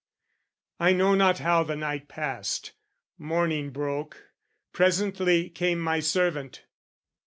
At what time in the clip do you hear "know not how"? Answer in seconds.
0.93-1.61